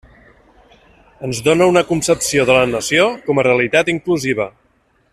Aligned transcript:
Ens 1.27 1.41
dóna 1.49 1.67
una 1.73 1.83
concepció 1.91 2.47
de 2.51 2.57
la 2.59 2.65
nació 2.73 3.07
com 3.29 3.43
a 3.43 3.47
realitat 3.49 3.93
inclusiva. 3.97 4.53